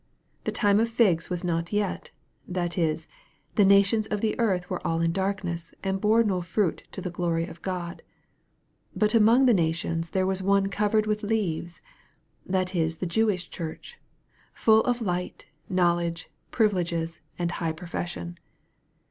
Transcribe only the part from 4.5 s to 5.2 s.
were all in